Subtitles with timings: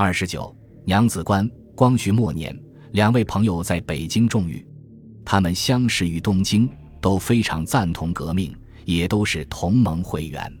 [0.00, 2.56] 二十九，娘子关，光绪末年，
[2.92, 4.64] 两位朋友在北京中遇，
[5.24, 6.68] 他们相识于东京，
[7.00, 10.56] 都非常赞同革命，也都是同盟会员。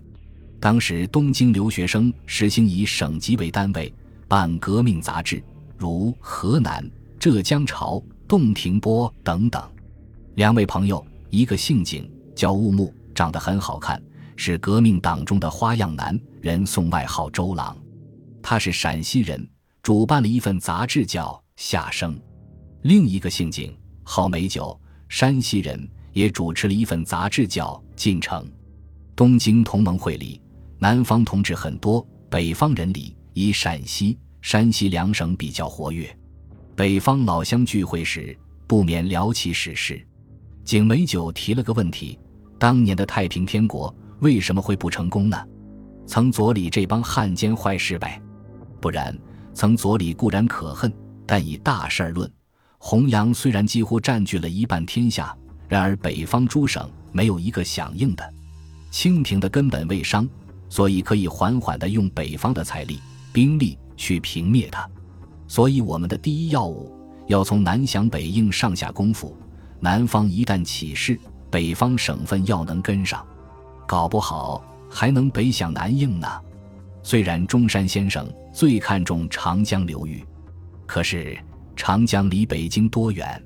[0.58, 3.94] 当时东京留学生实行以省级为单位
[4.26, 5.40] 办革命杂志，
[5.76, 6.84] 如河南、
[7.16, 9.62] 浙江潮、洞庭波等等。
[10.34, 14.02] 两位朋友，一个姓景，叫乌木，长得很好看，
[14.34, 17.76] 是革命党中的花样男，人送外号“周郎”。
[18.50, 19.46] 他是陕西人，
[19.82, 22.14] 主办了一份杂志叫《夏生》。
[22.80, 28.42] 另一个姓景，号美酒，山西人，也主持了一份杂志叫《进城》。
[29.14, 30.40] 东京同盟会里。
[30.78, 36.08] 南方同志很多，北方人里以陕西、山西两省比较活跃。
[36.74, 38.34] 北方老乡聚会时，
[38.66, 40.02] 不免聊起史事。
[40.64, 42.18] 景美九提了个问题：
[42.58, 45.36] 当年的太平天国为什么会不成功呢？
[46.06, 48.18] 曾左李这帮汉奸坏事呗？
[48.80, 49.16] 不然，
[49.54, 50.92] 曾左里固然可恨，
[51.26, 52.30] 但以大事儿论，
[52.78, 55.36] 弘扬虽然几乎占据了一半天下，
[55.68, 58.34] 然而北方诸省没有一个响应的。
[58.90, 60.28] 清廷的根本未伤。
[60.70, 63.00] 所以可以缓缓地用北方的财力、
[63.32, 64.86] 兵力去平灭它。
[65.46, 66.94] 所以我们的第一要务
[67.26, 69.34] 要从南降北应上下功夫。
[69.80, 71.18] 南方一旦起事，
[71.50, 73.26] 北方省份要能跟上，
[73.86, 76.28] 搞不好还能北响南应呢。
[77.08, 80.22] 虽然中山先生最看重长江流域，
[80.84, 81.38] 可是
[81.74, 83.42] 长江离北京多远？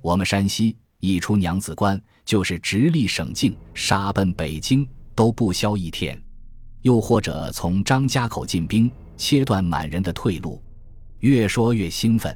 [0.00, 6.18] 我们山西一出娘子关就是直隶省境，杀奔北京都不消一天。
[6.80, 10.62] 又或者从张家口进兵，切断满人的退路。
[11.18, 12.34] 越说越兴奋。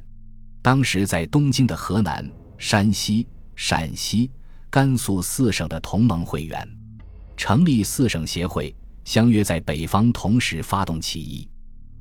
[0.61, 2.23] 当时在东京的河南、
[2.59, 4.29] 山西、陕西、
[4.69, 6.69] 甘肃四省的同盟会员，
[7.35, 8.71] 成立四省协会，
[9.09, 11.49] 相约在北方同时发动起义。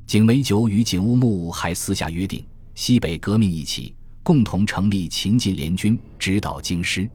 [0.06, 7.08] 景美九与景乌木还私下约定，西北革命一起，共同成立秦晋联军，直捣京师。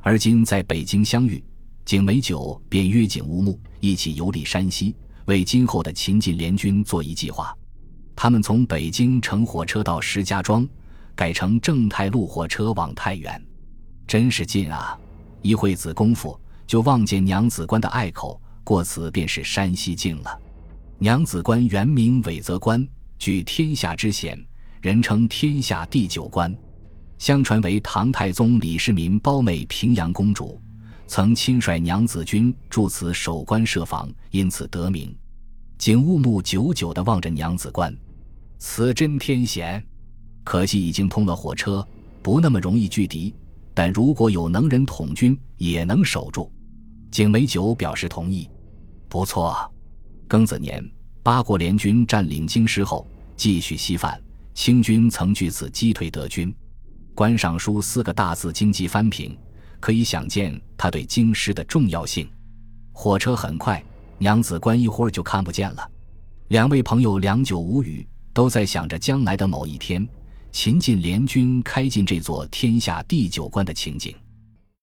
[0.00, 1.40] 而今在北京相遇。
[1.84, 4.92] 景美九便约景乌木一起游历山西，
[5.26, 7.56] 为今后的秦晋联军做一计划。
[8.16, 10.68] 他们从北京乘火车到石家庄，
[11.14, 13.40] 改乘正太路火车往太原，
[14.04, 14.98] 真是近啊！
[15.42, 20.38] 一会子功夫就望见娘子关的隘口，过此便是山西境了。
[20.98, 22.86] 娘子关原名韦泽关，
[23.18, 24.38] 据天下之险，
[24.82, 26.54] 人称天下第九关。
[27.16, 30.60] 相传为唐太宗李世民胞妹平阳公主。
[31.06, 35.16] 曾亲率娘子军驻此守关设防，因此得名。
[35.78, 37.96] 景物木久久地望着娘子关，
[38.58, 39.82] 此真天险。
[40.44, 41.82] 可惜已经通了火车，
[42.22, 43.34] 不那么容易拒敌。
[43.72, 46.52] 但如果有能人统军，也能守住。
[47.10, 48.46] 景美九表示同意。
[49.08, 49.56] 不错。
[50.28, 50.84] 庚子年，
[51.22, 54.20] 八国联军占领京师后，继续西犯，
[54.54, 56.54] 清军曾据此击退德军。
[57.14, 59.36] 关上书四个大字：经济翻平。
[59.80, 62.28] 可以想见他对京师的重要性。
[62.92, 63.80] 火车很快，
[64.18, 65.88] 娘子关一会儿就看不见了。
[66.48, 70.04] 两位朋友良久无语，都在想着将来的某一天，
[70.50, 74.12] 秦晋联军开进这座天下第九关的情景。